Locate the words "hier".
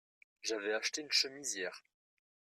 1.53-1.79